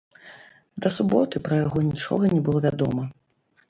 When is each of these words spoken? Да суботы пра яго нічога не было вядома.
Да 0.85 0.91
суботы 0.95 1.43
пра 1.51 1.61
яго 1.65 1.87
нічога 1.93 2.35
не 2.37 2.43
было 2.49 2.59
вядома. 2.69 3.03